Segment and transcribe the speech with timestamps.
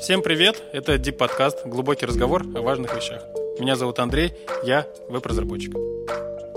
[0.00, 0.62] Всем привет!
[0.72, 3.22] Это Deep подкаст «Глубокий разговор о важных вещах».
[3.58, 4.32] Меня зовут Андрей,
[4.64, 5.74] я веб-разработчик.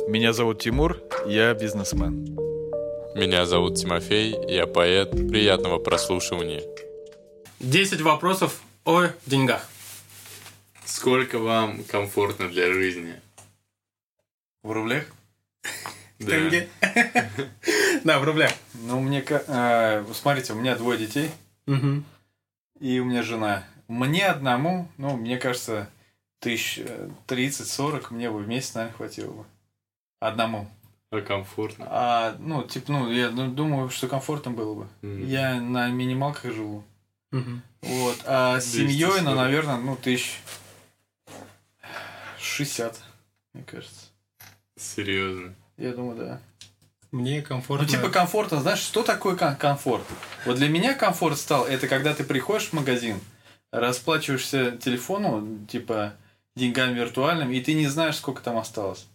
[0.08, 2.36] Меня зовут Тимур, я бизнесмен.
[3.16, 5.12] Меня зовут Тимофей, я поэт.
[5.12, 6.64] Приятного прослушивания.
[7.60, 9.68] 10 вопросов о деньгах.
[10.86, 13.20] Сколько вам комфортно для жизни?
[14.64, 15.06] В рублях?
[16.20, 16.28] Да.
[16.32, 16.70] Тенге.
[18.06, 18.52] Да, в рублях.
[18.74, 19.22] Ну, мне...
[19.22, 21.30] ка- э, смотрите, у меня двое детей.
[22.84, 23.64] И у меня жена.
[23.88, 25.90] Мне одному, ну, мне кажется,
[26.40, 29.46] тысяч э, 30-40 мне бы в месяц, наверное, хватило бы.
[30.20, 30.68] Одному.
[31.10, 31.86] А комфортно?
[31.90, 34.88] А, ну, типа, ну, я ну, думаю, что комфортно было бы.
[35.02, 35.26] М.
[35.26, 36.84] Я на минималках живу.
[37.32, 37.62] Мгм.
[37.84, 38.18] Вот.
[38.26, 39.36] А с 200, семьей, ну, 100.
[39.36, 40.42] наверное, ну, тысяч
[42.38, 43.02] 60,
[43.54, 44.08] мне кажется.
[44.76, 45.56] Серьезно.
[45.78, 46.42] Я думаю, да.
[47.14, 47.88] Мне Ну, комфортно.
[47.88, 50.04] типа комфортно, знаешь, что такое ком- комфорт?
[50.46, 53.20] Вот для меня комфорт стал, это когда ты приходишь в магазин,
[53.72, 56.16] расплачиваешься телефону, типа,
[56.56, 59.06] деньгами виртуальными, и ты не знаешь, сколько там осталось.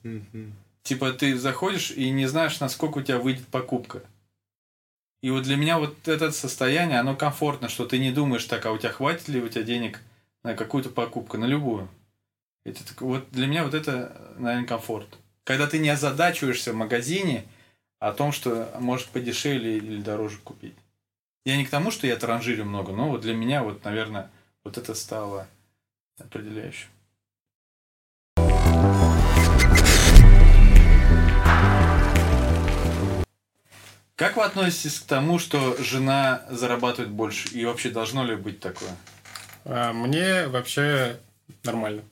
[0.84, 4.02] Типа, ты заходишь и не знаешь, насколько у тебя выйдет покупка.
[5.20, 8.70] И вот для меня вот это состояние, оно комфортно, что ты не думаешь так, а
[8.70, 10.00] у тебя хватит ли у тебя денег
[10.44, 11.88] на какую-то покупку, на любую.
[12.64, 15.08] Это вот для меня вот это, наверное, комфорт.
[15.42, 17.44] Когда ты не озадачиваешься в магазине
[17.98, 20.74] о том, что может подешевле или дороже купить.
[21.44, 24.30] Я не к тому, что я транжирю много, но вот для меня вот, наверное,
[24.64, 25.46] вот это стало
[26.18, 26.88] определяющим.
[34.14, 37.48] Как вы относитесь к тому, что жена зарабатывает больше?
[37.50, 38.90] И вообще должно ли быть такое?
[39.64, 41.20] А, Мне вообще
[41.64, 42.02] нормально.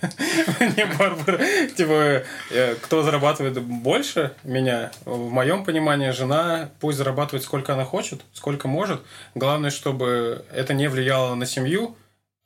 [0.60, 1.40] Мне барбар.
[1.76, 8.22] Типа, э, кто зарабатывает больше меня, в моем понимании, жена пусть зарабатывает сколько она хочет,
[8.32, 9.02] сколько может.
[9.34, 11.96] Главное, чтобы это не влияло на семью,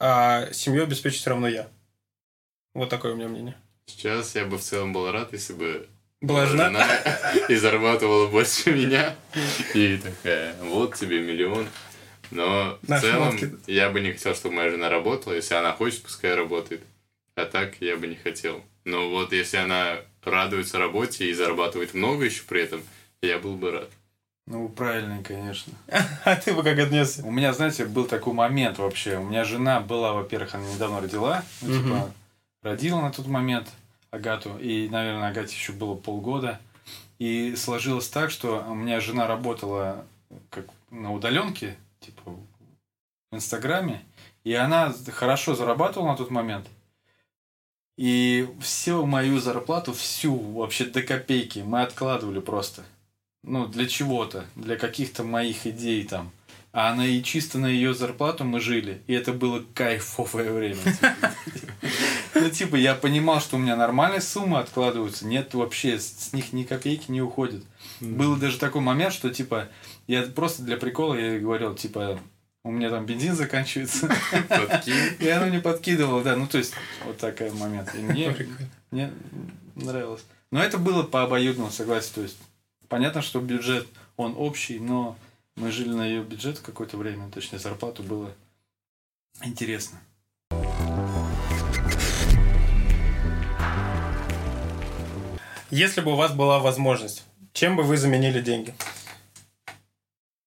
[0.00, 1.68] а семью обеспечить все равно я.
[2.74, 3.56] Вот такое у меня мнение.
[3.86, 5.88] Сейчас я бы в целом был рад, если бы
[6.20, 6.84] Была жена?
[7.48, 9.14] и зарабатывала больше меня.
[9.74, 11.67] И такая, вот тебе миллион.
[12.32, 13.56] Но в На целом шмотки.
[13.66, 15.34] я бы не хотел, чтобы моя жена работала.
[15.34, 16.82] Если она хочет, пускай работает.
[17.34, 18.62] А так я бы не хотел.
[18.84, 22.82] Но вот если она радуется работе и зарабатывает много еще при этом,
[23.22, 23.90] я был бы рад.
[24.46, 25.72] Ну, правильно, конечно.
[26.24, 27.24] А ты бы как отнесся?
[27.24, 29.18] У меня, знаете, был такой момент вообще.
[29.18, 31.44] У меня жена была, во-первых, она недавно родила.
[31.60, 32.12] Ну, типа,
[32.62, 33.68] родила на тот момент
[34.10, 34.58] Агату.
[34.58, 36.60] И, наверное, Агате еще было полгода.
[37.18, 40.04] И сложилось так, что у меня жена работала
[40.50, 42.36] как на удаленке, типа
[43.30, 44.05] в Инстаграме.
[44.45, 46.67] И она хорошо зарабатывала на тот момент.
[47.96, 52.85] И всю мою зарплату, всю вообще до копейки мы откладывали просто.
[53.45, 56.30] Ну, для чего-то, для каких-то моих идей там.
[56.73, 59.02] А она и чисто на ее зарплату мы жили.
[59.07, 60.79] И это было кайфовое время.
[62.35, 65.27] Ну, типа, я понимал, что у меня нормальные суммы откладываются.
[65.27, 67.62] Нет, вообще, с них ни копейки не уходит.
[68.01, 69.68] Был даже такой момент, что, типа,
[70.07, 72.18] я просто для прикола я ей говорил, типа,
[72.64, 74.08] у меня там бензин заканчивается.
[75.18, 76.36] И она мне подкидывала, да.
[76.36, 76.74] Ну, то есть,
[77.05, 77.92] вот такой момент.
[77.95, 78.70] И мне, Прикольно.
[78.91, 79.12] мне
[79.74, 80.24] нравилось.
[80.51, 82.14] Но это было по обоюдному согласию.
[82.14, 82.39] То есть,
[82.89, 83.86] понятно, что бюджет,
[84.17, 85.17] он общий, но
[85.57, 88.33] мы жили на ее бюджет какое-то время, точнее, зарплату было
[89.42, 89.98] интересно.
[95.70, 97.24] Если бы у вас была возможность,
[97.55, 98.74] чем бы вы заменили деньги?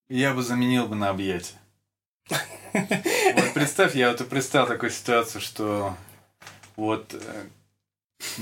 [0.10, 1.56] Я бы заменил бы на объятия.
[2.74, 5.96] Вот представь, я вот и представил такую ситуацию, что
[6.76, 7.48] вот э,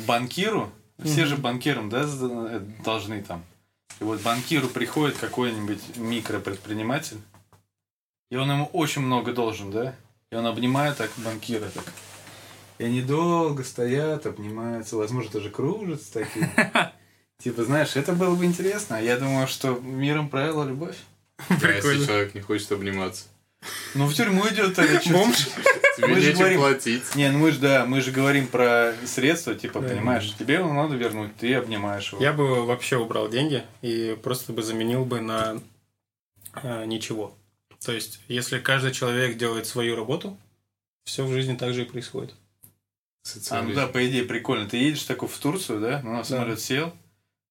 [0.08, 0.72] банкиру,
[1.04, 3.44] все же банкирам, да, э, должны там.
[4.00, 7.22] И вот банкиру приходит какой-нибудь микропредприниматель,
[8.30, 9.96] и он ему очень много должен, да?
[10.32, 11.86] И он обнимает так банкира так.
[12.80, 16.52] И они долго стоят, обнимаются, возможно, даже кружатся такие.
[17.38, 18.98] Типа, знаешь, это было бы интересно.
[18.98, 20.98] А Я думаю, что миром правила любовь.
[21.50, 22.06] А если Прикольно.
[22.06, 23.26] человек не хочет обниматься?
[23.96, 25.38] Ну, в тюрьму идет чё- Бомж?
[25.98, 27.16] Тебе Мы же нечем говорим- платить.
[27.16, 29.90] Не, ну мы же, да, мы же говорим про средства, типа, Да.
[29.90, 32.22] понимаешь, тебе его надо вернуть, ты обнимаешь его.
[32.22, 35.62] Я бы вообще убрал деньги и просто бы заменил бы на
[36.62, 37.38] э, ничего.
[37.86, 40.38] То есть, если каждый человек делает свою работу,
[41.06, 42.34] все в жизни так же и происходит.
[43.50, 44.68] А, ну да, по идее, прикольно.
[44.68, 46.24] Ты едешь такой в Турцию, да, ну, на Да.
[46.26, 46.94] самолет сел,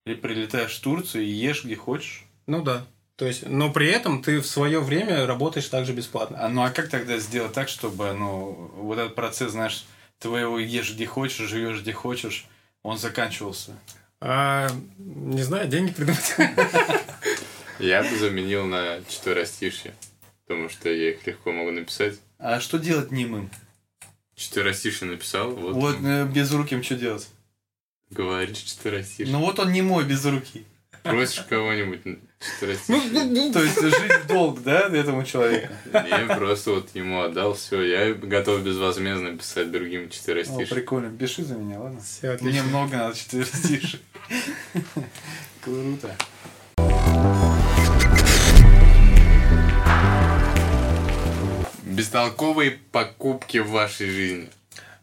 [0.05, 2.25] и прилетаешь в Турцию и ешь где хочешь.
[2.47, 2.85] Ну да.
[3.17, 6.39] То есть, но при этом ты в свое время работаешь также бесплатно.
[6.41, 9.85] А, ну а как тогда сделать так, чтобы, ну, вот этот процесс, знаешь,
[10.19, 12.47] твоего ешь где хочешь, живешь где хочешь,
[12.83, 13.73] он заканчивался?
[14.21, 14.69] А,
[14.99, 16.35] не знаю, деньги придумать.
[17.79, 19.95] Я бы заменил на четверостишье.
[20.47, 22.19] Потому что я их легко могу написать.
[22.39, 23.51] А что делать немым?
[24.35, 27.29] Четверостишие написал, вот, Вот э, безруким что делать?
[28.11, 29.33] говоришь четверостишие.
[29.33, 30.65] Ну вот он немой без руки.
[31.03, 32.03] Просишь кого-нибудь
[32.43, 33.53] на четверостишие.
[33.53, 35.73] То есть жить в долг, да, этому человеку?
[35.93, 40.67] Не, просто вот ему отдал, все, я готов безвозмездно писать другим О, четверостишие.
[40.67, 41.17] прикольно.
[41.17, 42.01] Пиши за меня, ладно?
[42.01, 44.01] Все Мне много надо четверостишей.
[45.61, 46.17] Круто.
[51.85, 54.51] Бестолковые покупки в вашей жизни.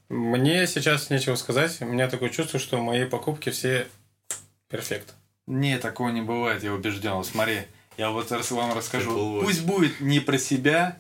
[0.10, 1.78] Мне сейчас нечего сказать.
[1.82, 3.88] У меня такое чувство, что мои покупки все
[4.70, 5.14] перфект.
[5.50, 7.14] Не, такого не бывает, я убежден.
[7.14, 7.64] Вот смотри,
[7.98, 9.42] я вот вам расскажу.
[9.42, 11.00] Пусть будет не про себя,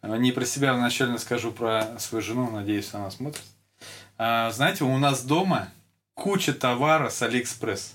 [0.00, 3.42] а, не про себя вначале скажу про свою жену, надеюсь, она смотрит.
[4.16, 5.70] А, знаете, у нас дома
[6.14, 7.94] куча товара с Алиэкспресс.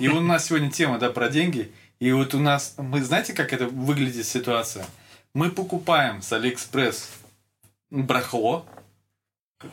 [0.00, 1.70] И у нас сегодня тема, да, про деньги.
[2.00, 4.86] И вот у нас, мы знаете, как это выглядит ситуация?
[5.34, 7.10] Мы покупаем с Алиэкспресс
[7.90, 8.64] барахло,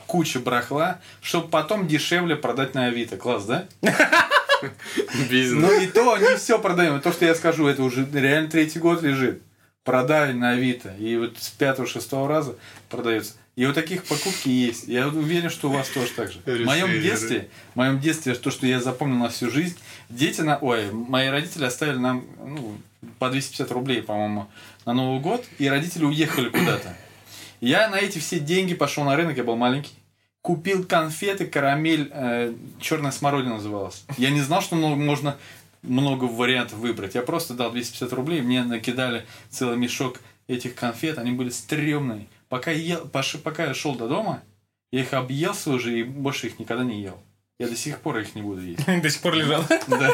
[0.08, 3.16] куча барахла, чтобы потом дешевле продать на Авито.
[3.16, 3.66] Класс, да?
[5.30, 5.62] Бизнес.
[5.62, 7.00] Ну и то не все продаем.
[7.02, 9.42] То, что я скажу, это уже реально третий год лежит.
[9.84, 10.94] Продали на Авито.
[11.00, 12.56] И вот с пятого-шестого раза
[12.90, 13.34] продается.
[13.56, 14.88] И вот таких покупки есть.
[14.88, 16.40] Я уверен, что у вас тоже так же.
[16.46, 19.78] В моем детстве, в моем детстве, то, что я запомнил на всю жизнь,
[20.10, 20.58] дети на...
[20.60, 22.78] Ой, мои родители оставили нам ну,
[23.20, 24.48] по 250 рублей, по-моему,
[24.86, 26.96] на Новый год, и родители уехали куда-то.
[27.60, 29.94] Я на эти все деньги пошел на рынок, я был маленький.
[30.42, 34.04] Купил конфеты, карамель, э, черная смородина называлась.
[34.18, 35.38] Я не знал, что много- можно
[35.84, 37.14] много вариантов выбрать.
[37.16, 42.28] Я просто дал 250 рублей, мне накидали целый мешок этих конфет, они были стрёмные.
[42.50, 44.42] Пока, я ел, пош- пока я шел до дома,
[44.92, 47.22] я их объелся уже и больше их никогда не ел.
[47.60, 48.84] Я до сих пор их не буду есть.
[49.02, 49.64] До сих пор лежал.
[49.88, 50.12] Да.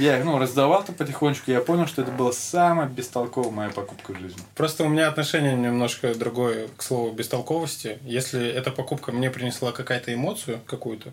[0.00, 4.18] Я их, ну, раздавал-то потихонечку, я понял, что это была самая бестолковая моя покупка в
[4.18, 4.40] жизни.
[4.54, 7.98] Просто у меня отношение немножко другое к слову бестолковости.
[8.02, 11.12] Если эта покупка мне принесла какая-то эмоцию какую-то,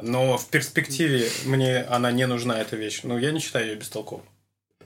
[0.00, 4.24] но в перспективе мне она не нужна, эта вещь, ну, я не считаю ее бестолковой.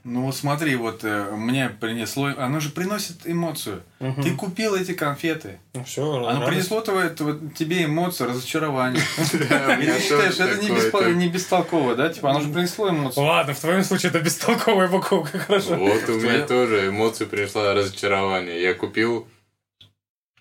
[0.03, 3.83] Ну вот смотри, вот э, мне принесло, оно же приносит эмоцию.
[3.99, 4.23] Мгм.
[4.23, 9.01] Ты купил эти конфеты, Ну, все, оно принесло твое- тв- тебе эмоцию, разочарование.
[9.19, 12.09] И ты считаешь, это не, бестолково, да?
[12.09, 13.25] Типа, оно же принесло эмоцию.
[13.25, 15.75] Ладно, в твоем случае это бестолковая покупка, хорошо.
[15.75, 18.61] Вот у меня тоже эмоцию принесла разочарование.
[18.61, 19.27] Я купил...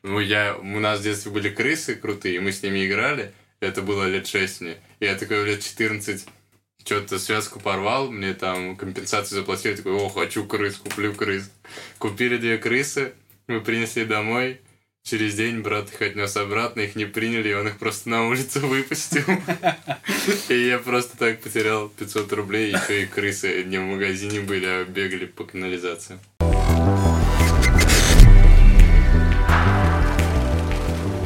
[0.03, 0.57] Ну, я...
[0.57, 3.33] У нас в детстве были крысы крутые, и мы с ними играли.
[3.61, 4.77] Это было лет 6 мне.
[5.01, 6.27] Я такой лет 14
[6.89, 11.51] что-то связку порвал, мне там компенсацию заплатили, такой, о, хочу крыс, куплю крыс.
[11.99, 13.13] Купили две крысы,
[13.47, 14.63] мы принесли домой.
[15.03, 18.67] Через день брат их отнес обратно, их не приняли, и он их просто на улицу
[18.67, 19.25] выпустил.
[20.49, 24.85] И я просто так потерял 500 рублей, еще и крысы не в магазине были, а
[24.85, 26.19] бегали по канализации.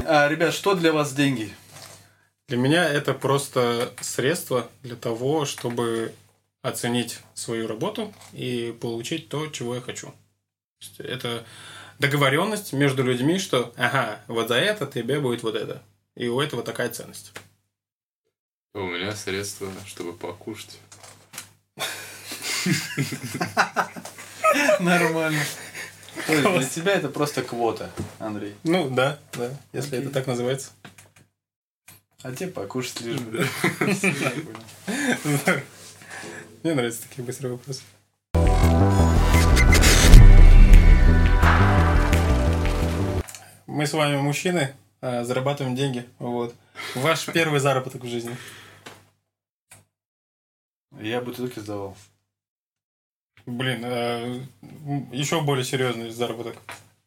[0.04, 1.50] А, ребят, что для вас деньги?
[2.48, 6.14] Для меня это просто средство для того, чтобы
[6.62, 10.14] оценить свою работу и получить то, чего я хочу.
[10.98, 11.44] Это
[11.98, 15.82] договоренность между людьми, что ага, вот за это тебе будет вот это.
[16.16, 17.32] И у этого такая ценность.
[18.74, 20.78] У меня средства, чтобы покушать.
[24.80, 25.42] Нормально.
[26.26, 28.54] То есть для тебя это просто квота, Андрей.
[28.64, 30.70] Ну да, да, если это так называется.
[32.22, 33.44] А тебе покушать лишь бы.
[36.62, 37.82] Мне нравятся такие быстрые вопросы.
[43.66, 46.06] Мы с вами мужчины, а, зарабатываем деньги.
[46.20, 46.54] Вот.
[46.94, 48.36] Ваш первый заработок в жизни.
[51.00, 51.96] Я бутылки сдавал.
[53.46, 53.80] Блин,
[55.10, 56.56] еще более серьезный заработок.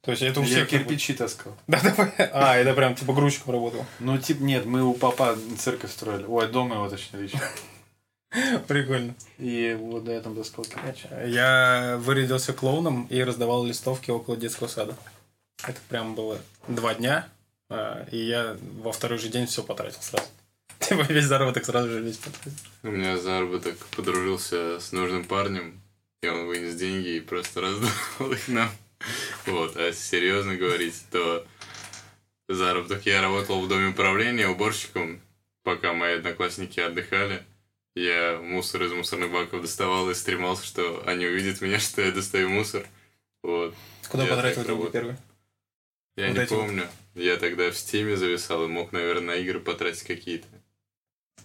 [0.05, 0.69] То есть это у Я всех...
[0.69, 1.57] как бы- кирпичи таскал.
[1.67, 3.85] Да, да, а, это прям типа грузчиком работал.
[3.99, 6.25] Ну, типа, нет, мы у папа церковь строили.
[6.25, 7.41] Ой, дом его, точнее, лично.
[8.67, 9.15] Прикольно.
[9.39, 11.05] И вот до этого таскал кирпич.
[11.25, 14.95] Я вырядился клоуном и раздавал листовки около детского сада.
[15.63, 17.27] Это прям было два дня,
[17.69, 20.27] а, и я во второй же день все потратил сразу.
[20.79, 22.51] Типа весь заработок сразу же весь потратил.
[22.83, 25.81] У меня заработок подружился с нужным парнем,
[26.21, 28.69] и он вынес деньги и просто раздал их нам.
[29.45, 31.45] Вот, а если серьезно говорить, то
[32.47, 35.21] заработок я работал в доме управления уборщиком,
[35.63, 37.43] пока мои одноклассники отдыхали.
[37.95, 42.49] Я мусор из мусорных баков доставал и стремался, что они увидят меня, что я достаю
[42.49, 42.85] мусор.
[43.43, 43.75] Вот.
[44.09, 45.15] Куда Я потратил деньги первый?
[46.17, 46.59] Я Вот не эти вот.
[46.61, 46.87] помню.
[47.13, 50.47] Я тогда в стиме зависал и мог, наверное, на игры потратить какие-то.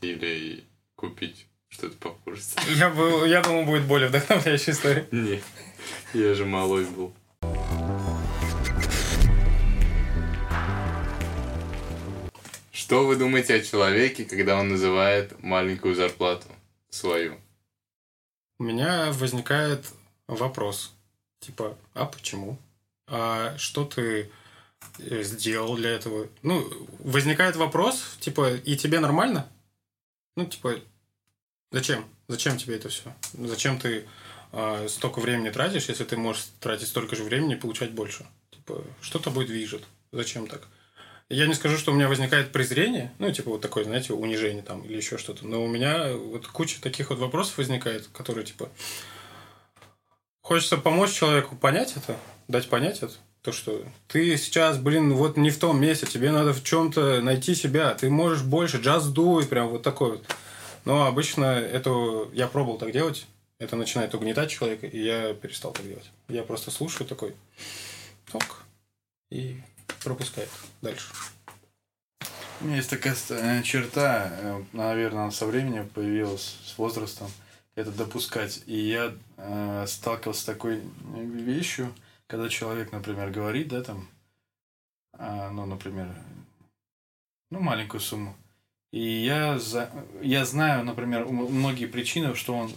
[0.00, 0.64] Или
[0.96, 2.56] купить что-то покушать.
[2.68, 5.06] Я, был, я думал, будет более вдохновляющая история.
[5.12, 5.40] Не,
[6.14, 7.14] я же малой был.
[12.90, 16.48] Что вы думаете о человеке, когда он называет маленькую зарплату
[16.88, 17.38] свою?
[18.58, 19.86] У меня возникает
[20.26, 20.92] вопрос.
[21.38, 22.58] Типа, а почему?
[23.06, 24.28] А что ты
[24.98, 26.26] э, сделал для этого?
[26.42, 26.68] Ну,
[26.98, 29.48] возникает вопрос, типа, и тебе нормально?
[30.34, 30.80] Ну, типа,
[31.70, 32.04] зачем?
[32.26, 33.14] Зачем тебе это все?
[33.34, 34.04] Зачем ты
[34.50, 38.26] э, столько времени тратишь, если ты можешь тратить столько же времени и получать больше?
[38.50, 39.84] Типа, что тобой движет?
[40.10, 40.66] Зачем так?
[41.30, 44.82] Я не скажу, что у меня возникает презрение, ну, типа, вот такое, знаете, унижение там
[44.82, 45.46] или еще что-то.
[45.46, 48.68] Но у меня вот куча таких вот вопросов возникает, которые, типа,
[50.42, 52.16] хочется помочь человеку понять это,
[52.48, 53.14] дать понять это.
[53.42, 57.54] То, что ты сейчас, блин, вот не в том месте, тебе надо в чем-то найти
[57.54, 60.24] себя, ты можешь больше, джаз дует, прям вот такой вот.
[60.84, 63.26] Но обычно это я пробовал так делать,
[63.60, 66.10] это начинает угнетать человека, и я перестал так делать.
[66.28, 67.36] Я просто слушаю такой,
[68.32, 68.64] ок,
[69.30, 69.60] и
[70.02, 70.48] пропускает
[70.82, 71.06] дальше.
[72.60, 77.30] У меня есть такая э, черта, э, наверное, со временем появилась, с возрастом,
[77.74, 78.62] это допускать.
[78.66, 80.82] И я э, сталкивался с такой
[81.14, 81.94] вещью,
[82.26, 84.08] когда человек, например, говорит, да, там,
[85.18, 86.14] э, ну, например,
[87.50, 88.36] ну, маленькую сумму.
[88.92, 92.72] И я, за, я знаю, например, многие причины, что он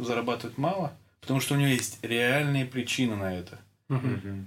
[0.00, 3.58] зарабатывает мало, потому что у него есть реальные причины на это.
[3.88, 4.46] Мгм.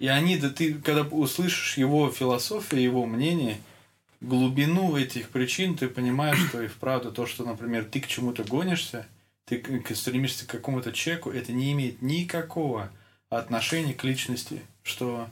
[0.00, 3.60] И они, да ты, когда услышишь его философию, его мнение,
[4.22, 9.06] глубину этих причин, ты понимаешь, что и вправду то, что, например, ты к чему-то гонишься,
[9.44, 9.62] ты
[9.94, 12.90] стремишься к какому-то чеку, это не имеет никакого
[13.28, 15.28] отношения к личности, что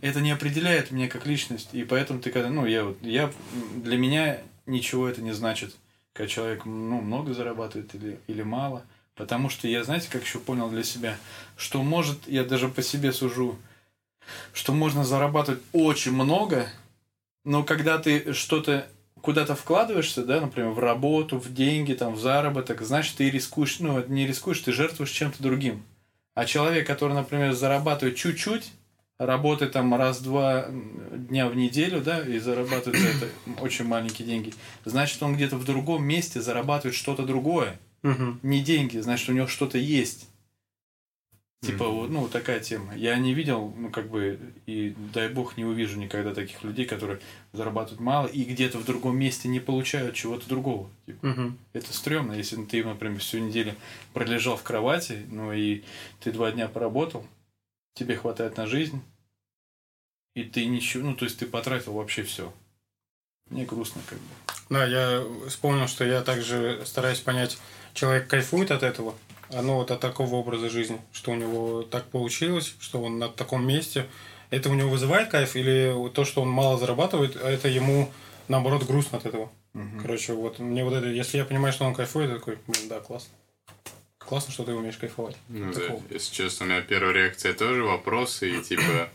[0.00, 3.32] это не определяет меня как личность, и поэтому ты когда, ну, я вот, я,
[3.76, 5.76] для меня ничего это не значит,
[6.12, 8.84] когда человек, ну, много зарабатывает или, или мало,
[9.18, 11.18] потому что я, знаете, как еще понял для себя,
[11.56, 13.58] что может, я даже по себе сужу,
[14.52, 16.68] что можно зарабатывать очень много,
[17.44, 18.86] но когда ты что-то
[19.20, 24.04] куда-то вкладываешься, да, например, в работу, в деньги, там, в заработок, значит, ты рискуешь, ну,
[24.06, 25.82] не рискуешь, ты жертвуешь чем-то другим.
[26.34, 28.70] А человек, который, например, зарабатывает чуть-чуть,
[29.18, 33.28] работает там раз-два дня в неделю, да, и зарабатывает за это
[33.60, 37.80] очень маленькие деньги, значит, он где-то в другом месте зарабатывает что-то другое.
[38.08, 38.40] Мгм.
[38.42, 40.28] Не деньги, значит, у него что-то есть.
[41.60, 41.94] Типа, Мгм.
[41.94, 42.94] вот, ну, такая тема.
[42.96, 47.20] Я не видел, ну, как бы, и дай бог не увижу никогда таких людей, которые
[47.52, 50.88] зарабатывают мало и где-то в другом месте не получают чего-то другого.
[51.06, 51.58] Типа, Мгм.
[51.72, 53.74] это стрёмно, если ты, например, всю неделю
[54.14, 55.82] пролежал в кровати, ну, и
[56.20, 57.26] ты два дня поработал,
[57.94, 59.02] тебе хватает на жизнь,
[60.34, 62.54] и ты ничего, ну, то есть ты потратил вообще все.
[63.50, 64.24] Мне грустно, как бы.
[64.70, 67.58] Да, я вспомнил, что я также стараюсь понять,
[67.98, 69.14] человек кайфует от этого,
[69.50, 73.66] ну вот от такого образа жизни, что у него так получилось, что он на таком
[73.66, 74.06] месте.
[74.50, 78.10] Это у него вызывает кайф или то, что он мало зарабатывает, а это ему
[78.48, 79.50] наоборот грустно от этого.
[79.74, 80.00] Мгм.
[80.00, 83.00] Короче, вот мне вот это, если я понимаю, что он кайфует, я такой, блин, да,
[83.00, 83.30] классно.
[84.18, 85.36] Классно, что ты умеешь кайфовать.
[85.48, 89.08] Ну да, если честно, у меня первая реакция тоже вопросы, и типа,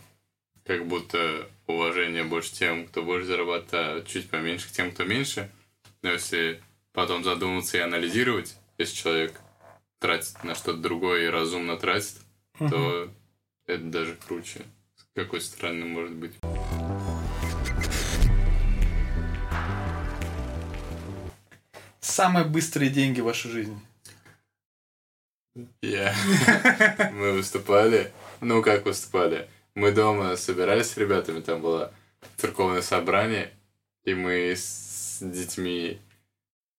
[0.64, 5.50] как будто уважение больше тем, кто больше зарабатывает, а чуть поменьше к тем, кто меньше.
[6.02, 6.60] Но если
[6.92, 9.40] потом задуматься и анализировать, если человек
[9.98, 12.20] тратит на что-то другое и разумно тратит,
[12.58, 13.10] то
[13.66, 14.62] это даже круче.
[14.96, 16.34] С какой стороны может быть.
[22.00, 23.80] Самые быстрые деньги в вашей жизни.
[25.80, 26.14] Я.
[27.12, 28.12] Мы выступали.
[28.40, 29.48] Ну, как выступали?
[29.74, 31.92] Мы дома собирались с ребятами, там было
[32.36, 33.52] церковное собрание,
[34.04, 35.98] и мы с детьми,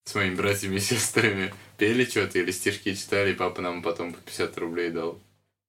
[0.05, 4.19] с моими братьями и сестрами пели что-то или стишки читали, и папа нам потом по
[4.21, 5.19] 50 рублей дал.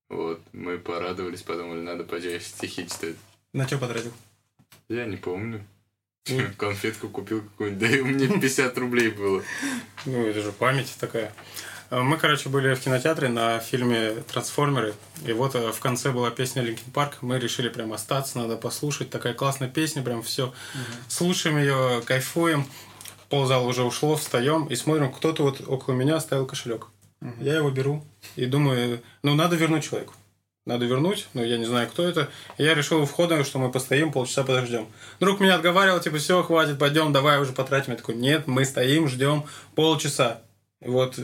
[0.09, 3.17] Вот, мы порадовались, подумали, надо почаще стихи читать.
[3.53, 4.13] На что потратил?
[4.89, 5.65] Я не помню.
[6.29, 6.43] Ну.
[6.59, 9.43] Конфетку купил какую-нибудь, да и у меня 50 рублей было.
[10.05, 11.33] Ну, это же память такая.
[11.91, 16.31] Э, Мы, короче, были в кинотеатре на фильме «Трансформеры», и вот э, в конце была
[16.31, 20.53] песня «Linkin Park», мы решили прям остаться, надо послушать, такая классная песня, прям все.
[21.09, 22.67] Слушаем ее, кайфуем,
[23.29, 26.89] ползала уже ушло, встаем и смотрим, кто-то вот около меня оставил кошелек.
[27.41, 28.05] Я его беру
[28.37, 30.15] и думаю, ну, надо вернуть человеку.
[30.67, 32.29] Надо вернуть, но я не знаю, кто это.
[32.59, 34.89] И я решил у входа, что мы постоим, полчаса подождем.
[35.21, 37.93] Друг меня отговаривал, типа, все, хватит, пойдем, давай уже потратим.
[37.93, 39.45] Я такой, нет, мы стоим, ждем
[39.77, 40.43] полчаса.
[40.81, 41.19] И вот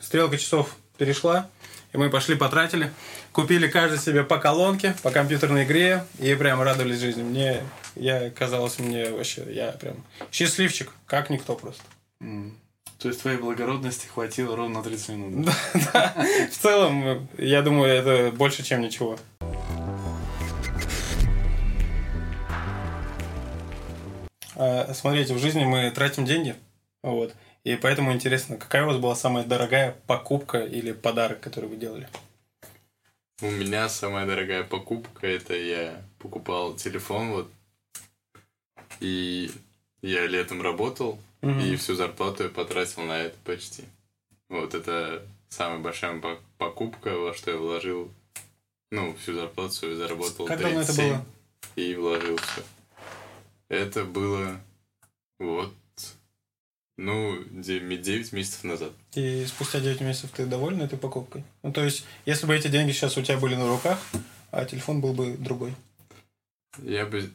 [0.00, 1.48] стрелка часов перешла,
[1.92, 2.90] и мы пошли потратили.
[3.32, 7.22] Купили каждый себе по колонке, по компьютерной игре, и прям радовались жизни.
[7.22, 7.62] Мне,
[7.94, 9.96] я, казалось мне вообще, я прям
[10.30, 11.82] счастливчик, как никто просто.
[12.20, 12.56] М.
[12.98, 15.46] То есть твоей благородности хватило ровно на 30 минут.
[15.46, 15.54] да?
[15.92, 19.18] Да, в целом, я думаю, это больше, чем ничего.
[24.54, 26.54] А, смотрите, в жизни мы тратим деньги,
[27.02, 27.34] вот.
[27.64, 32.08] И поэтому интересно, какая у вас была самая дорогая покупка или подарок, который вы делали?
[33.40, 37.50] У меня самая дорогая покупка это я покупал телефон вот
[39.00, 39.50] и
[40.00, 41.58] я летом работал Мгм.
[41.60, 43.84] и всю зарплату я потратил на это почти.
[44.48, 48.10] Вот это самая большая по- покупка, во что я вложил.
[48.92, 50.46] Ну, всю зарплату свою заработал.
[50.46, 51.24] Как давно это 37 было?
[51.74, 52.62] И вложил все.
[53.68, 54.60] Это было
[55.40, 55.72] вот,
[56.96, 58.92] ну, 9 месяцев назад.
[59.14, 61.44] И спустя 9 месяцев ты доволен этой покупкой?
[61.62, 63.98] Ну, то есть, если бы эти деньги сейчас у тебя были на руках,
[64.50, 65.74] а телефон был бы другой.
[66.78, 67.30] Я бы...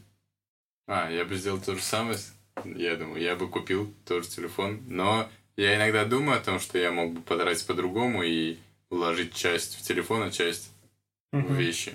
[0.87, 2.17] А, я бы сделал то же самое.
[2.65, 4.81] Я думаю, я бы купил тоже телефон.
[4.87, 8.57] Но я иногда думаю о том, что я мог бы потратить по-другому и
[8.89, 10.71] вложить часть в телефон, а часть
[11.31, 11.55] в Мгм.
[11.55, 11.93] вещи.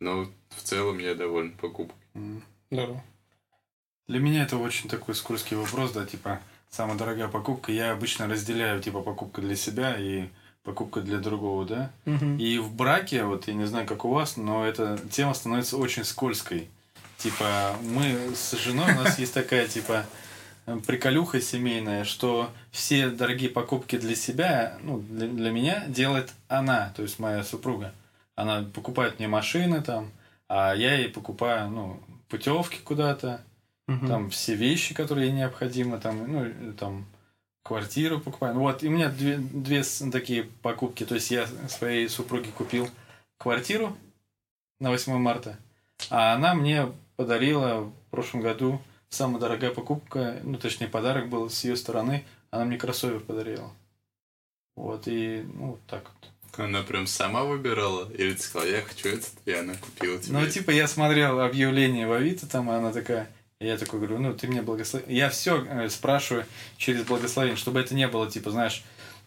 [0.00, 1.96] Но в целом я доволен покупкой.
[2.70, 3.02] Здорово.
[4.06, 6.40] Для меня это очень такой скользкий вопрос, да, типа,
[6.76, 7.72] самая дорогая покупка.
[7.72, 10.28] Я обычно разделяю, типа, покупка для себя и
[10.62, 11.90] покупка для другого, да.
[12.04, 12.36] Мгм.
[12.38, 16.04] И в браке, вот я не знаю, как у вас, но эта тема становится очень
[16.04, 16.68] скользкой.
[17.16, 20.04] Типа, мы с женой, у нас есть такая, типа,
[20.86, 27.02] приколюха семейная, что все дорогие покупки для себя, ну, для, для меня делает она, то
[27.02, 27.94] есть моя супруга.
[28.34, 30.10] Она покупает мне машины там,
[30.48, 33.40] а я ей покупаю, ну, путевки куда-то,
[33.86, 34.08] Мгм.
[34.08, 37.06] там все вещи, которые ей необходимы, там, ну, там
[37.62, 38.54] квартиру покупаю.
[38.54, 41.04] Ну, Вот, и у меня две, две такие покупки.
[41.04, 42.88] То есть я своей супруге купил
[43.38, 43.96] квартиру
[44.80, 45.58] на 8 марта,
[46.10, 51.64] а она мне подарила в прошлом году самая дорогая покупка, ну, точнее, подарок был с
[51.64, 53.72] ее стороны, она мне кроссовер подарила.
[54.76, 56.30] Вот, и, ну, вот так вот.
[56.58, 58.10] Она прям сама выбирала?
[58.12, 60.38] Или ты сказал, я хочу этот, и она купила тебе?
[60.38, 64.18] Ну, типа, я смотрел объявление в Авито, там, и она такая, и я такой говорю,
[64.18, 65.14] ну, ты мне благослови.
[65.14, 66.44] Я все спрашиваю
[66.76, 68.82] через благословение, чтобы это не было, типа, знаешь,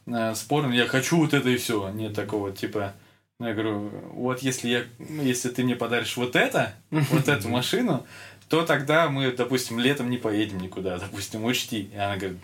[0.06, 1.90] э, спорным, я хочу вот это и все.
[1.90, 2.94] Нет такого, типа,
[3.40, 8.06] ну, я говорю, вот если я, если ты мне подаришь вот это, вот эту машину,
[8.50, 11.90] то тогда мы, допустим, летом не поедем никуда, допустим, учти.
[11.94, 12.40] И она говорит,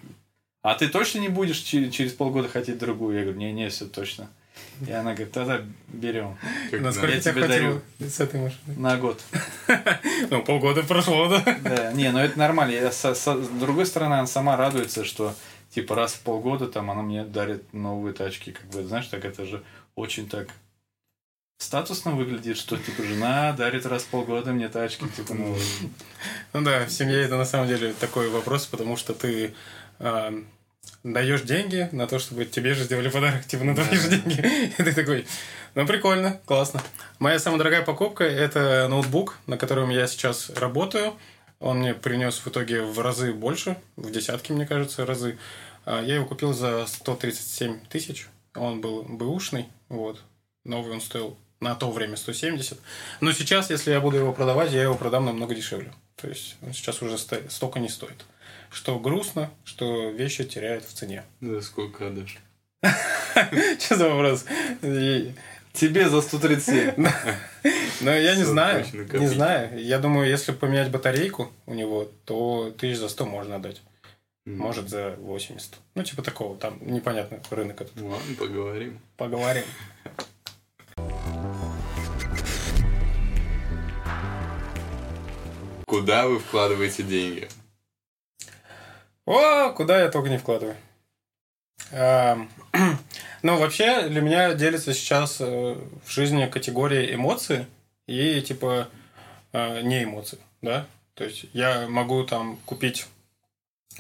[0.63, 3.15] а ты точно не будешь че- через полгода хотеть другую?
[3.15, 4.29] Я говорю, не-не, все точно.
[4.85, 6.37] И она говорит, тогда берем
[6.71, 8.61] Насколько я тебе тебе хватило с этой машины?
[8.77, 9.21] на год.
[10.29, 11.57] Ну, полгода прошло, да?
[11.61, 12.71] Да, не, ну это нормально.
[12.73, 15.33] Я со- со- с другой стороны, она сама радуется, что
[15.71, 18.51] типа раз в полгода там она мне дарит новые тачки.
[18.51, 19.63] Как бы, знаешь, так это же
[19.95, 20.49] очень так
[21.57, 25.63] статусно выглядит, что типа жена дарит раз в полгода мне тачки, типа новые.
[26.53, 29.53] Ну да, в семье это на самом деле такой вопрос, потому что ты
[29.99, 30.33] а,
[31.13, 34.73] даешь деньги на то, чтобы тебе же сделали подарок, типа на твои же деньги.
[34.77, 35.27] И ты такой,
[35.75, 36.81] ну прикольно, классно.
[37.19, 41.13] Моя самая дорогая покупка– это ноутбук, на котором я сейчас работаю.
[41.59, 45.37] Он мне принес в итоге в разы больше, в десятки, мне кажется, разы.
[45.85, 48.27] А, Я его купил за 137 тысяч.
[48.55, 50.21] Он был бэушный, вот.
[50.63, 52.79] Новый он стоил на то время 170.
[53.21, 55.93] Но сейчас, если я буду его продавать, я его продам намного дешевле.
[56.15, 58.25] То есть он сейчас уже сто- столько не стоит.
[58.69, 61.23] Что грустно, что вещи теряют в цене.
[61.41, 62.37] За сколько отдашь?
[63.79, 64.45] Что за вопрос?
[65.73, 66.93] Тебе за 137.
[68.01, 68.85] Но я не знаю.
[69.13, 69.77] Не знаю.
[69.81, 73.81] Я думаю, если поменять батарейку у него, то тысяч за 100 можно отдать.
[74.45, 75.73] Может, за 80.
[75.95, 76.55] Ну, типа такого.
[76.57, 77.99] Там непонятно рынок этот.
[77.99, 78.99] Ладно, поговорим.
[79.17, 79.63] Поговорим.
[85.87, 87.47] Куда вы вкладываете деньги?
[89.25, 90.75] О, куда я только не вкладываю.
[91.91, 92.49] Ам,
[93.41, 97.67] Ну, вообще, для меня делится сейчас э, в жизни категория эмоций
[98.07, 98.87] и, типа,
[99.53, 100.87] э, не эмоций, да?
[101.13, 103.05] То есть, я могу там купить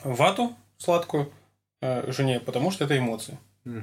[0.03, 1.31] вату сладкую
[1.81, 3.37] э, жене, потому что это эмоции.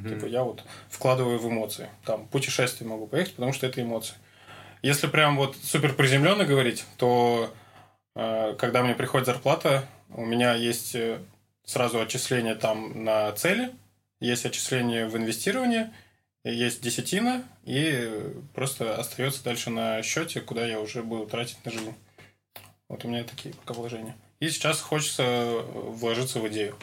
[0.09, 1.89] Типа, я вот вкладываю в эмоции.
[2.05, 4.15] Там, путешествие могу поехать, потому что это эмоции.
[4.83, 7.53] Если прям вот супер приземленно говорить, то
[8.17, 11.21] э, когда мне приходит зарплата, у меня есть э,
[11.65, 13.75] сразу отчисление там на цели,
[14.21, 15.93] есть отчисление в инвестирование,
[16.45, 21.73] есть десятина, и э, просто остается дальше на счете, куда я уже буду тратить на
[21.73, 21.95] жизнь.
[22.89, 24.17] Вот у меня такие пока вложения.
[24.41, 26.77] И сейчас хочется э, вложиться в идею.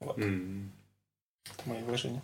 [0.00, 0.70] М.
[1.44, 2.22] Это мои вложения.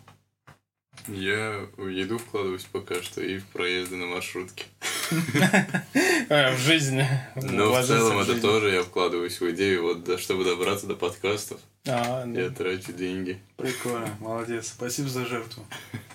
[1.07, 4.65] Я в еду вкладываюсь пока что и в проезды на маршрутке.
[6.29, 7.07] В жизни.
[7.35, 10.95] Но в Вложиться целом это тоже я вкладываюсь в идею, вот да, чтобы добраться до
[10.95, 13.41] подкастов, А, я трачу деньги.
[13.57, 14.67] Прикольно, молодец.
[14.67, 15.65] Спасибо за жертву.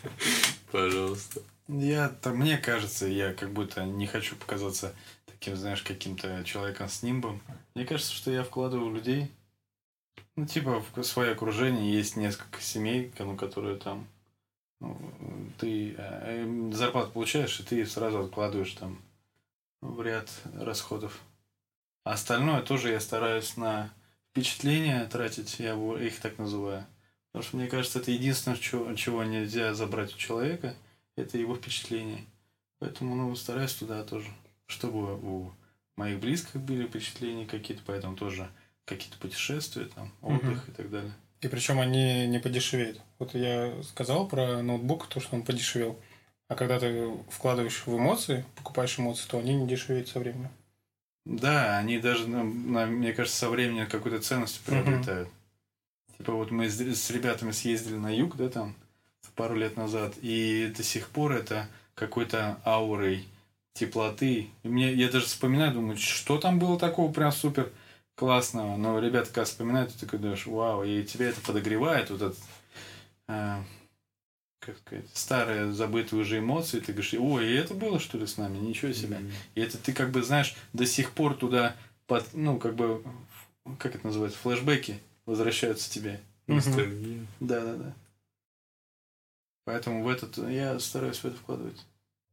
[0.70, 1.40] Пожалуйста.
[1.68, 4.94] Я, там, мне кажется, я как будто не хочу показаться
[5.26, 7.40] таким, знаешь, каким-то человеком с нимбом.
[7.74, 9.30] Мне кажется, что я вкладываю в людей.
[10.36, 14.06] Ну, типа, в свое окружение есть несколько семей, ну, которые там ну,
[15.58, 19.00] ты э, зарплату получаешь, и ты сразу откладываешь там
[19.80, 21.20] в ряд расходов.
[22.04, 23.92] А остальное тоже я стараюсь на
[24.30, 26.86] впечатления тратить, я их так называю.
[27.32, 30.74] Потому что мне кажется, это единственное, чего, чего нельзя забрать у человека,
[31.16, 32.24] это его впечатление.
[32.78, 34.28] Поэтому ну, стараюсь туда тоже,
[34.66, 35.52] чтобы у
[35.96, 38.48] моих близких были впечатления какие-то, поэтому тоже
[38.84, 40.72] какие-то путешествия, там, отдых угу.
[40.72, 41.12] и так далее.
[41.44, 42.98] И причем они не подешевеют.
[43.18, 46.00] Вот я сказал про ноутбук, то, что он подешевел.
[46.48, 50.48] А когда ты вкладываешь в эмоции, покупаешь эмоции, то они не дешевеют со временем.
[51.26, 55.28] Да, они даже, на, мне кажется, со временем какую-то ценность приобретают.
[55.28, 56.16] Угу.
[56.16, 58.74] Типа вот мы с, с ребятами съездили на юг, да, там,
[59.34, 63.26] пару лет назад, и до сих пор это какой-то аурой
[63.74, 64.48] теплоты.
[64.62, 67.70] И мне, я даже вспоминаю, думаю, что там было такого прям супер
[68.14, 68.76] классного.
[68.76, 72.38] Но ребята, когда вспоминают, ты такой думаешь, вау, и тебя это подогревает, вот этот,
[73.28, 73.56] э,
[74.60, 76.80] как сказать, старые забытые уже эмоции.
[76.80, 78.58] Ты говоришь, ой, и это было, что ли, с нами?
[78.58, 79.16] Ничего себе.
[79.16, 79.32] Mm-hmm.
[79.56, 83.02] И это ты, как бы, знаешь, до сих пор туда, под, ну, как бы,
[83.78, 86.20] как это называется, флешбеки возвращаются тебе.
[86.46, 87.26] Ностальгия.
[87.40, 87.94] Да, да, да.
[89.64, 91.84] Поэтому в этот я стараюсь в это вкладывать.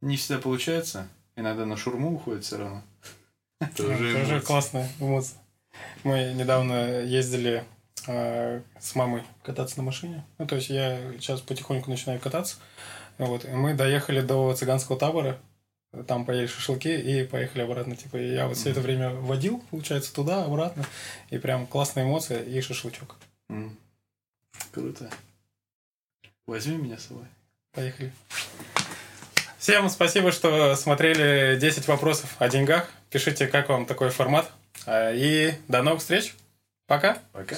[0.02, 1.08] Не всегда получается.
[1.34, 2.82] Иногда на шурму уходит все равно.
[3.76, 5.41] Тоже, тоже классная эмоция.
[6.04, 7.64] Мы недавно ездили
[8.06, 10.24] э, с мамой кататься на машине.
[10.38, 12.56] Ну, то есть я сейчас потихоньку начинаю кататься.
[13.18, 13.44] Вот.
[13.44, 15.38] И мы доехали до цыганского табора.
[16.06, 17.96] Там поели шашлыки и поехали обратно.
[17.96, 20.84] Типа я вот все это время водил, получается, туда, обратно.
[21.30, 23.16] И прям классная эмоция и шашлычок.
[23.50, 23.76] Mm.
[24.72, 25.10] Круто.
[26.46, 27.26] Возьми меня с собой.
[27.72, 28.12] Поехали.
[29.58, 32.90] Всем спасибо, что смотрели 10 вопросов о деньгах.
[33.10, 34.50] Пишите, как вам такой формат.
[34.86, 36.34] А, и до новых встреч.
[36.86, 37.18] Пока.
[37.32, 37.56] Пока.